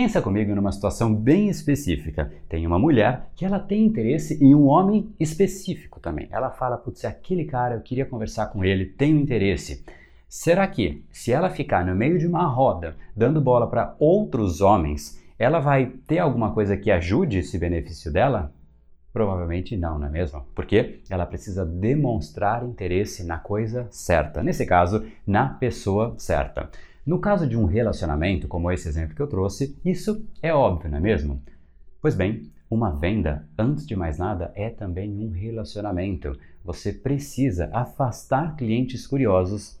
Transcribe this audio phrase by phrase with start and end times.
[0.00, 2.32] Pensa comigo numa situação bem específica.
[2.48, 6.28] Tem uma mulher que ela tem interesse em um homem específico também.
[6.30, 9.84] Ela fala, putz, aquele cara, eu queria conversar com ele, tenho interesse.
[10.28, 15.20] Será que, se ela ficar no meio de uma roda, dando bola para outros homens,
[15.36, 18.52] ela vai ter alguma coisa que ajude esse benefício dela?
[19.12, 20.46] Provavelmente não, não é mesmo?
[20.54, 26.70] Porque ela precisa demonstrar interesse na coisa certa, nesse caso, na pessoa certa.
[27.08, 30.98] No caso de um relacionamento, como esse exemplo que eu trouxe, isso é óbvio, não
[30.98, 31.42] é mesmo?
[32.02, 36.38] Pois bem, uma venda, antes de mais nada, é também um relacionamento.
[36.62, 39.80] Você precisa afastar clientes curiosos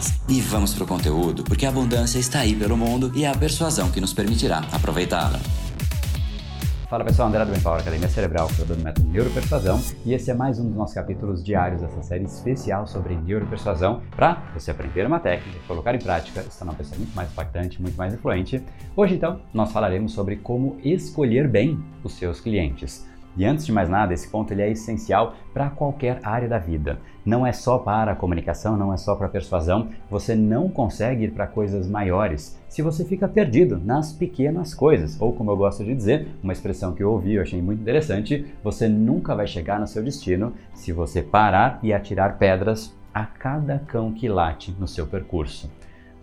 [0.27, 3.91] E vamos pro conteúdo, porque a abundância está aí pelo mundo e é a persuasão
[3.91, 5.39] que nos permitirá aproveitá-la.
[6.91, 10.59] Fala pessoal, André do Empower Academia Cerebral, criador do método Neuropersuasão, e esse é mais
[10.59, 15.57] um dos nossos capítulos diários dessa série especial sobre neuropersuasão, para você aprender uma técnica,
[15.65, 18.61] colocar em prática, se tornar uma pessoa muito mais impactante, muito mais influente.
[18.93, 23.05] Hoje então, nós falaremos sobre como escolher bem os seus clientes.
[23.37, 26.99] E antes de mais nada, esse ponto ele é essencial para qualquer área da vida.
[27.25, 29.89] Não é só para a comunicação, não é só para a persuasão.
[30.09, 35.19] Você não consegue ir para coisas maiores se você fica perdido nas pequenas coisas.
[35.21, 38.45] Ou, como eu gosto de dizer, uma expressão que eu ouvi e achei muito interessante:
[38.63, 43.79] você nunca vai chegar no seu destino se você parar e atirar pedras a cada
[43.79, 45.69] cão que late no seu percurso.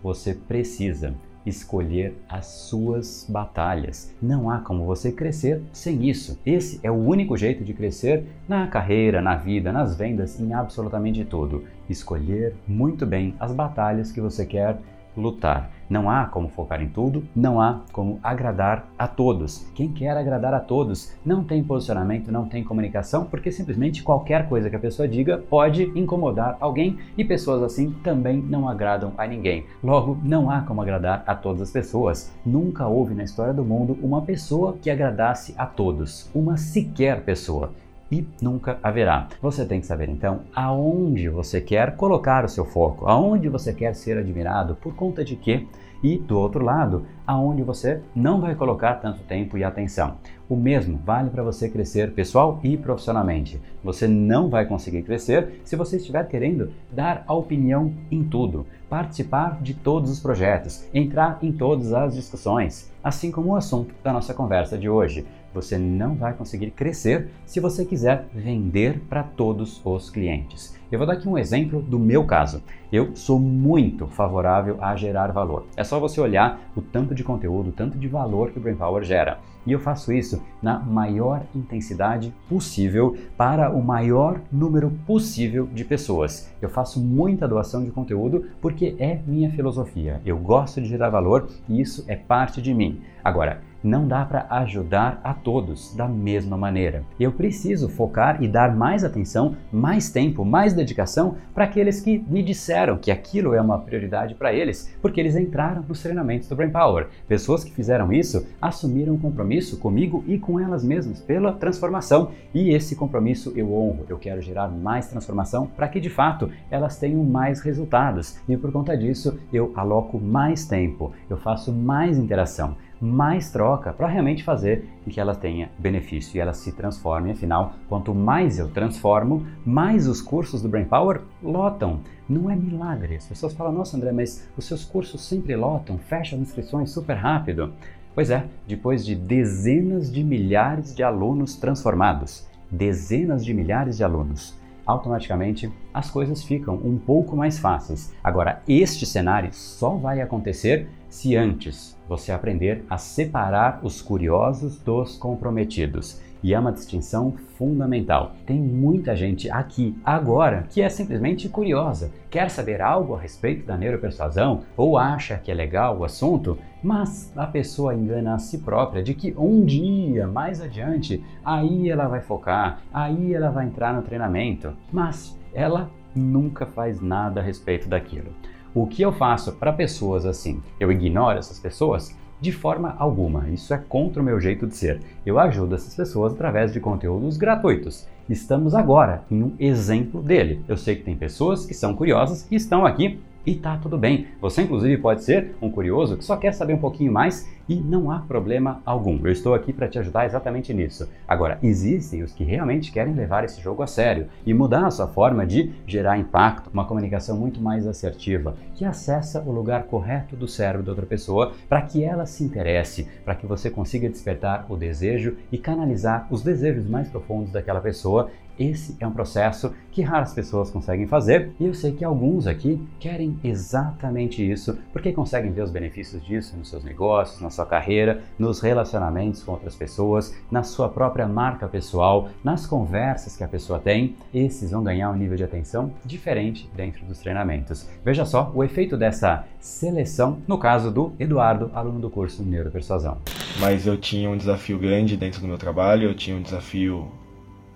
[0.03, 1.13] Você precisa
[1.49, 4.15] escolher as suas batalhas.
[4.21, 6.39] Não há como você crescer sem isso.
[6.45, 11.25] Esse é o único jeito de crescer na carreira, na vida, nas vendas, em absolutamente
[11.25, 11.65] tudo.
[11.89, 14.77] Escolher muito bem as batalhas que você quer
[15.17, 15.71] lutar.
[15.89, 19.67] Não há como focar em tudo, não há como agradar a todos.
[19.73, 24.69] Quem quer agradar a todos não tem posicionamento, não tem comunicação, porque simplesmente qualquer coisa
[24.69, 29.65] que a pessoa diga pode incomodar alguém e pessoas assim também não agradam a ninguém.
[29.83, 32.31] Logo, não há como agradar a todas as pessoas.
[32.45, 37.71] Nunca houve na história do mundo uma pessoa que agradasse a todos, uma sequer pessoa
[38.11, 39.27] e nunca haverá.
[39.41, 43.95] Você tem que saber então aonde você quer colocar o seu foco, aonde você quer
[43.95, 45.65] ser admirado, por conta de quê?
[46.01, 50.15] E do outro lado, aonde você não vai colocar tanto tempo e atenção.
[50.47, 53.61] O mesmo vale para você crescer pessoal e profissionalmente.
[53.83, 59.61] Você não vai conseguir crescer se você estiver querendo dar a opinião em tudo, participar
[59.61, 64.33] de todos os projetos, entrar em todas as discussões, assim como o assunto da nossa
[64.33, 65.27] conversa de hoje.
[65.53, 70.77] Você não vai conseguir crescer se você quiser vender para todos os clientes.
[70.91, 72.63] Eu vou dar aqui um exemplo do meu caso.
[72.91, 75.67] Eu sou muito favorável a gerar valor.
[75.77, 78.75] É só você olhar o tanto de conteúdo, o tanto de valor que o Brain
[78.75, 79.39] Power gera.
[79.67, 86.51] E eu faço isso na maior intensidade possível para o maior número possível de pessoas.
[86.59, 90.21] Eu faço muita doação de conteúdo porque é minha filosofia.
[90.25, 93.01] Eu gosto de gerar valor e isso é parte de mim.
[93.23, 97.03] Agora, não dá para ajudar a todos da mesma maneira.
[97.19, 102.43] Eu preciso focar e dar mais atenção, mais tempo, mais dedicação para aqueles que me
[102.43, 106.71] disseram que aquilo é uma prioridade para eles, porque eles entraram nos treinamentos do Brain
[106.71, 107.07] Power.
[107.27, 112.71] Pessoas que fizeram isso assumiram um compromisso comigo e com elas mesmas pela transformação, e
[112.73, 114.05] esse compromisso eu honro.
[114.09, 118.71] Eu quero gerar mais transformação para que de fato elas tenham mais resultados, e por
[118.71, 124.85] conta disso eu aloco mais tempo, eu faço mais interação mais troca para realmente fazer
[125.03, 127.31] com que ela tenha benefício e ela se transforme.
[127.31, 132.01] Afinal, quanto mais eu transformo, mais os cursos do Brain Power lotam.
[132.27, 133.15] Não é milagre.
[133.15, 137.15] As pessoas falam: Nossa, André, mas os seus cursos sempre lotam, fecham as inscrições super
[137.15, 137.73] rápido.
[138.13, 144.59] Pois é, depois de dezenas de milhares de alunos transformados, dezenas de milhares de alunos,
[144.85, 148.13] automaticamente as coisas ficam um pouco mais fáceis.
[148.23, 155.17] Agora, este cenário só vai acontecer se antes você aprender a separar os curiosos dos
[155.17, 156.21] comprometidos.
[156.41, 158.31] E é uma distinção fundamental.
[158.45, 163.75] Tem muita gente aqui agora que é simplesmente curiosa, quer saber algo a respeito da
[163.75, 169.03] neuropersuasão ou acha que é legal o assunto, mas a pessoa engana a si própria
[169.03, 174.01] de que um dia mais adiante aí ela vai focar, aí ela vai entrar no
[174.01, 178.31] treinamento, mas ela nunca faz nada a respeito daquilo.
[178.73, 180.61] O que eu faço para pessoas assim?
[180.79, 182.15] Eu ignoro essas pessoas?
[182.39, 185.01] De forma alguma, isso é contra o meu jeito de ser.
[185.25, 188.07] Eu ajudo essas pessoas através de conteúdos gratuitos.
[188.29, 190.63] Estamos agora em um exemplo dele.
[190.67, 194.27] Eu sei que tem pessoas que são curiosas e estão aqui e tá tudo bem.
[194.39, 198.11] Você, inclusive, pode ser um curioso que só quer saber um pouquinho mais e não
[198.11, 199.19] há problema algum.
[199.25, 201.09] Eu estou aqui para te ajudar exatamente nisso.
[201.27, 205.07] Agora, existem os que realmente querem levar esse jogo a sério e mudar a sua
[205.07, 210.47] forma de gerar impacto, uma comunicação muito mais assertiva, que acessa o lugar correto do
[210.47, 214.75] cérebro da outra pessoa para que ela se interesse, para que você consiga despertar o
[214.75, 218.29] desejo e canalizar os desejos mais profundos daquela pessoa
[218.59, 222.79] esse é um processo que raras pessoas conseguem fazer e eu sei que alguns aqui
[222.99, 228.21] querem exatamente isso porque conseguem ver os benefícios disso nos seus negócios, na sua carreira,
[228.37, 233.79] nos relacionamentos com outras pessoas, na sua própria marca pessoal, nas conversas que a pessoa
[233.79, 234.15] tem.
[234.33, 237.87] Esses vão ganhar um nível de atenção diferente dentro dos treinamentos.
[238.03, 243.17] Veja só o efeito dessa seleção no caso do Eduardo, aluno do curso Neuropersuasão.
[243.59, 247.11] Mas eu tinha um desafio grande dentro do meu trabalho, eu tinha um desafio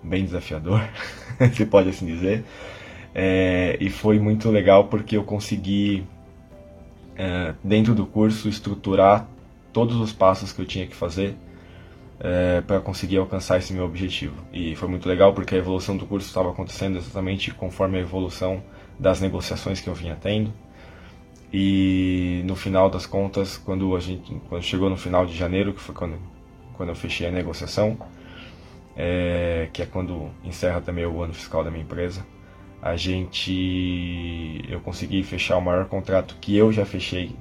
[0.04, 0.80] bem desafiador,
[1.54, 2.44] se pode assim dizer.
[3.14, 6.04] É, e foi muito legal porque eu consegui,
[7.16, 9.26] é, dentro do curso, estruturar
[9.72, 11.36] todos os passos que eu tinha que fazer
[12.20, 14.34] é, para conseguir alcançar esse meu objetivo.
[14.52, 18.62] E foi muito legal porque a evolução do curso estava acontecendo exatamente conforme a evolução
[18.98, 20.52] das negociações que eu vinha tendo.
[21.52, 25.80] E no final das contas, quando a gente quando chegou no final de janeiro, que
[25.80, 26.18] foi quando,
[26.76, 27.96] quando eu fechei a negociação,
[28.96, 32.24] é, que é quando encerra também o ano fiscal da minha empresa.
[32.80, 37.34] A gente, eu consegui fechar o maior contrato que eu já fechei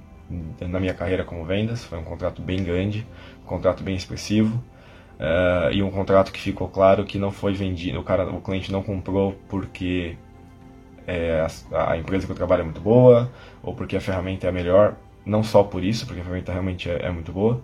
[0.61, 1.83] na minha carreira como vendas.
[1.83, 3.05] Foi um contrato bem grande,
[3.43, 4.63] um contrato bem expressivo.
[5.19, 8.71] Uh, e um contrato que ficou claro que não foi vendido, o cara, o cliente
[8.71, 10.17] não comprou porque
[11.05, 14.49] é, a, a, empresa que eu trabalho é muito boa ou porque a ferramenta é
[14.49, 14.95] a melhor,
[15.25, 17.61] não só por isso, porque a ferramenta realmente é, é muito boa,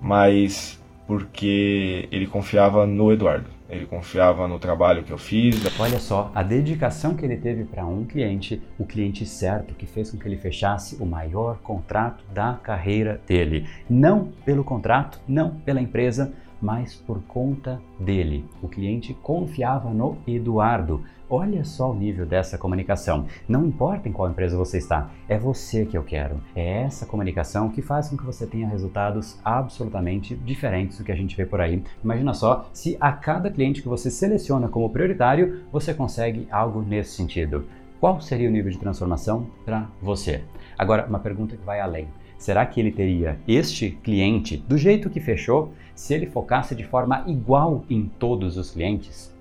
[0.00, 3.48] mas porque ele confiava no Eduardo.
[3.70, 5.56] Ele confiava no trabalho que eu fiz.
[5.80, 10.10] Olha só a dedicação que ele teve para um cliente, o cliente certo que fez
[10.10, 13.66] com que ele fechasse o maior contrato da carreira dele.
[13.88, 18.44] Não pelo contrato, não pela empresa, mas por conta dele.
[18.62, 21.02] O cliente confiava no Eduardo.
[21.30, 23.26] Olha só o nível dessa comunicação.
[23.46, 26.40] Não importa em qual empresa você está, é você que eu quero.
[26.56, 31.16] É essa comunicação que faz com que você tenha resultados absolutamente diferentes do que a
[31.16, 31.82] gente vê por aí.
[32.02, 37.12] Imagina só se a cada cliente que você seleciona como prioritário, você consegue algo nesse
[37.12, 37.66] sentido.
[38.00, 40.44] Qual seria o nível de transformação para você?
[40.78, 42.06] Agora, uma pergunta que vai além.
[42.38, 47.24] Será que ele teria este cliente do jeito que fechou se ele focasse de forma
[47.26, 49.34] igual em todos os clientes?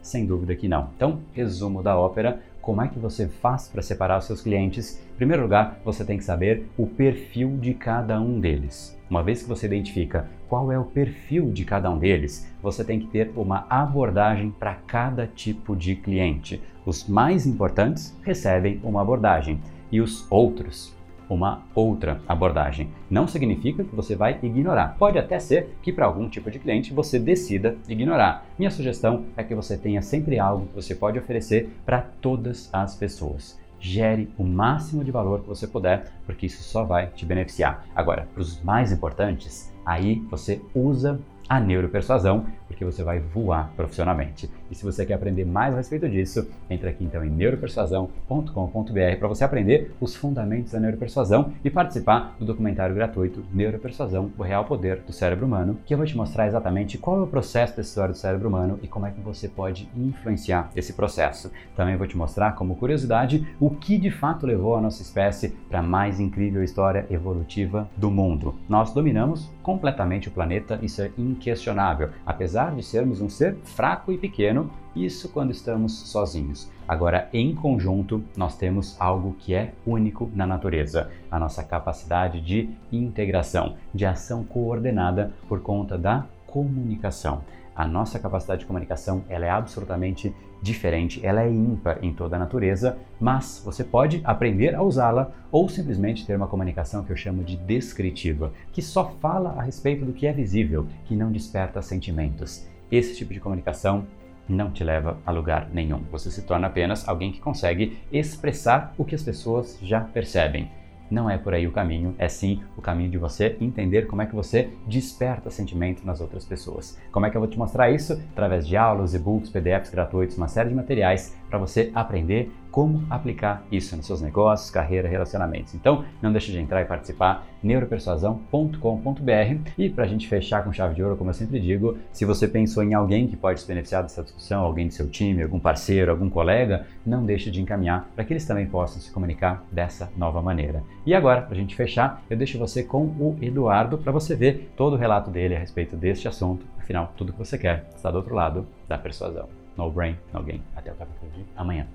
[0.00, 0.90] Sem dúvida que não.
[0.94, 5.00] Então, resumo da ópera: como é que você faz para separar os seus clientes?
[5.14, 8.98] Em primeiro lugar, você tem que saber o perfil de cada um deles.
[9.08, 12.98] Uma vez que você identifica qual é o perfil de cada um deles, você tem
[12.98, 16.60] que ter uma abordagem para cada tipo de cliente.
[16.84, 19.60] Os mais importantes recebem uma abordagem
[19.92, 20.92] e os outros
[21.28, 22.90] uma outra abordagem.
[23.10, 24.96] Não significa que você vai ignorar.
[24.98, 28.46] Pode até ser que para algum tipo de cliente você decida ignorar.
[28.58, 32.94] Minha sugestão é que você tenha sempre algo que você pode oferecer para todas as
[32.94, 33.58] pessoas.
[33.78, 37.86] Gere o máximo de valor que você puder, porque isso só vai te beneficiar.
[37.94, 44.50] Agora, para os mais importantes, aí você usa a neuropersuasão, porque você vai voar profissionalmente.
[44.70, 49.28] E se você quer aprender mais a respeito disso, entre aqui então em neuropersuasão.com.br para
[49.28, 55.00] você aprender os fundamentos da neuropersuasão e participar do documentário gratuito Neuropersuasão, o real poder
[55.00, 58.12] do cérebro humano, que eu vou te mostrar exatamente qual é o processo dessa história
[58.12, 61.50] do cérebro humano e como é que você pode influenciar esse processo.
[61.74, 65.80] Também vou te mostrar, como curiosidade, o que de fato levou a nossa espécie para
[65.80, 68.54] a mais incrível história evolutiva do mundo.
[68.68, 72.10] Nós dominamos completamente o planeta, isso é inquestionável.
[72.24, 74.55] Apesar de sermos um ser fraco e pequeno,
[74.94, 76.70] isso quando estamos sozinhos.
[76.88, 82.70] Agora, em conjunto, nós temos algo que é único na natureza: a nossa capacidade de
[82.92, 87.42] integração, de ação coordenada por conta da comunicação.
[87.74, 92.38] A nossa capacidade de comunicação ela é absolutamente diferente, ela é ímpar em toda a
[92.38, 97.44] natureza, mas você pode aprender a usá-la ou simplesmente ter uma comunicação que eu chamo
[97.44, 102.66] de descritiva, que só fala a respeito do que é visível, que não desperta sentimentos.
[102.90, 104.06] Esse tipo de comunicação
[104.48, 106.02] não te leva a lugar nenhum.
[106.10, 110.70] Você se torna apenas alguém que consegue expressar o que as pessoas já percebem.
[111.10, 114.26] Não é por aí o caminho, é sim o caminho de você entender como é
[114.26, 116.98] que você desperta sentimento nas outras pessoas.
[117.12, 118.14] Como é que eu vou te mostrar isso?
[118.32, 123.64] Através de aulas, e-books, PDFs gratuitos, uma série de materiais para você aprender como aplicar
[123.72, 125.74] isso nos seus negócios, carreira, relacionamentos.
[125.74, 130.94] Então, não deixe de entrar e participar neuropersuasão.com.br e para a gente fechar com chave
[130.94, 134.02] de ouro, como eu sempre digo, se você pensou em alguém que pode se beneficiar
[134.02, 138.26] dessa discussão, alguém do seu time, algum parceiro, algum colega, não deixe de encaminhar para
[138.26, 140.84] que eles também possam se comunicar dessa nova maneira.
[141.06, 144.70] E agora, para a gente fechar, eu deixo você com o Eduardo para você ver
[144.76, 146.66] todo o relato dele a respeito deste assunto.
[146.76, 149.48] Afinal, tudo que você quer está do outro lado da persuasão.
[149.78, 150.60] No brain, no gain.
[150.76, 151.86] Até o capítulo de amanhã.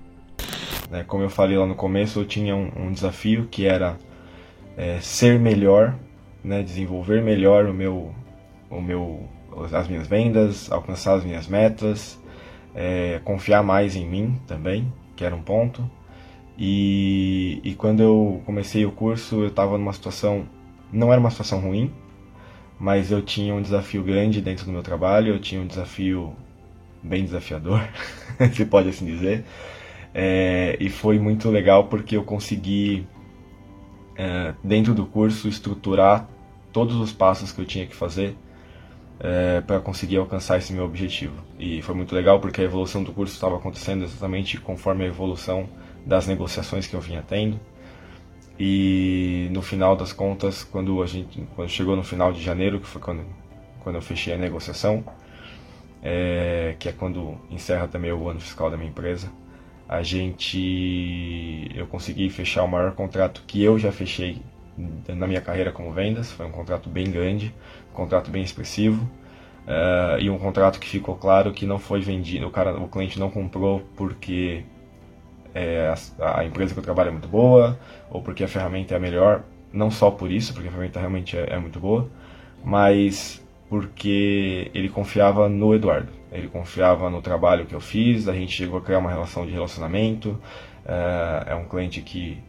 [0.90, 3.96] É, como eu falei lá no começo, eu tinha um, um desafio que era
[4.76, 5.94] é, ser melhor,
[6.42, 8.14] né, desenvolver melhor o meu,
[8.70, 9.28] o meu,
[9.72, 12.20] as minhas vendas, alcançar as minhas metas,
[12.74, 15.88] é, confiar mais em mim também, que era um ponto.
[16.58, 20.46] E, e quando eu comecei o curso, eu estava numa situação,
[20.92, 21.92] não era uma situação ruim,
[22.78, 26.34] mas eu tinha um desafio grande dentro do meu trabalho, eu tinha um desafio
[27.02, 27.80] bem desafiador,
[28.54, 29.44] se pode assim dizer.
[30.14, 33.06] É, e foi muito legal porque eu consegui,
[34.16, 36.28] é, dentro do curso, estruturar
[36.72, 38.36] todos os passos que eu tinha que fazer
[39.20, 41.34] é, para conseguir alcançar esse meu objetivo.
[41.58, 45.68] E foi muito legal porque a evolução do curso estava acontecendo exatamente conforme a evolução
[46.04, 47.58] das negociações que eu vinha tendo.
[48.58, 52.86] E no final das contas, quando a gente quando chegou no final de janeiro, que
[52.86, 53.24] foi quando,
[53.80, 55.04] quando eu fechei a negociação,
[56.02, 59.30] é, que é quando encerra também o ano fiscal da minha empresa,
[59.88, 64.40] a gente eu consegui fechar o maior contrato que eu já fechei
[65.08, 66.30] na minha carreira como vendas.
[66.32, 67.54] Foi um contrato bem grande
[67.92, 69.02] um contrato bem expressivo
[69.66, 72.46] uh, e um contrato que ficou claro que não foi vendido.
[72.46, 74.64] O cara o cliente não comprou porque
[75.54, 77.78] é, a, a, empresa que eu trabalho é muito boa
[78.10, 79.42] ou porque a ferramenta é a melhor.
[79.72, 82.08] Não só por isso porque a ferramenta realmente é, é muito boa
[82.64, 83.41] mas
[83.72, 88.78] porque ele confiava no Eduardo ele confiava no trabalho que eu fiz, a gente chegou
[88.78, 90.40] a criar uma relação de relacionamento.
[90.84, 92.42] É, é um cliente que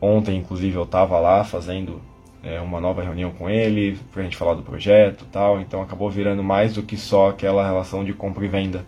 [0.00, 2.00] ontem, inclusive, eu estava lá fazendo
[2.42, 5.60] é, uma nova reunião com ele, para a gente falar do projeto tal.
[5.60, 8.86] Então acabou virando mais do que só aquela relação de compra e venda.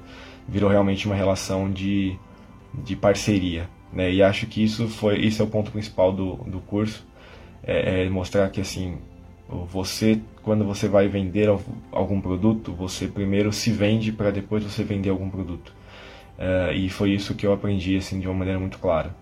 [0.48, 2.16] Virou realmente uma relação de,
[2.72, 3.68] de parceria.
[3.92, 4.12] Né?
[4.12, 7.04] E acho que isso foi isso é o ponto principal do, do curso.
[7.62, 8.98] É, é mostrar que assim
[9.50, 11.48] você, quando você vai vender
[11.90, 15.72] algum produto, você primeiro se vende para depois você vender algum produto.
[16.38, 19.14] Uh, e foi isso que eu aprendi assim de uma maneira muito clara.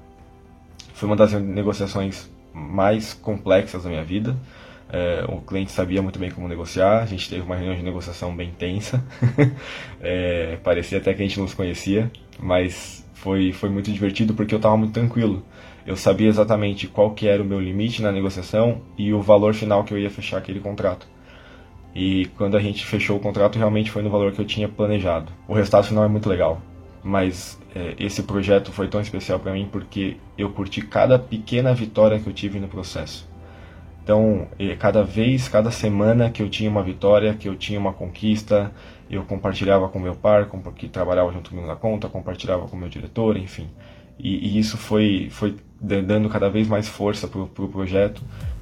[0.92, 4.36] Foi uma das negociações mais complexas da minha vida.
[4.88, 7.02] Uh, o cliente sabia muito bem como negociar.
[7.02, 9.02] A gente teve uma reunião de negociação bem tensa.
[10.00, 14.54] é, parecia até que a gente não se conhecia, mas foi, foi muito divertido porque
[14.54, 15.44] eu estava muito tranquilo
[15.88, 19.82] eu sabia exatamente qual que era o meu limite na negociação e o valor final
[19.84, 21.08] que eu ia fechar aquele contrato.
[21.94, 25.32] E quando a gente fechou o contrato, realmente foi no valor que eu tinha planejado.
[25.48, 26.60] O resultado final é muito legal,
[27.02, 32.20] mas é, esse projeto foi tão especial para mim porque eu curti cada pequena vitória
[32.20, 33.26] que eu tive no processo.
[34.04, 34.46] Então,
[34.78, 38.72] cada vez, cada semana que eu tinha uma vitória, que eu tinha uma conquista,
[39.10, 43.38] eu compartilhava com meu par, que trabalhava junto comigo na conta, compartilhava com meu diretor,
[43.38, 43.68] enfim.
[44.18, 48.22] E, e isso foi, foi dando cada vez mais força para o pro projeto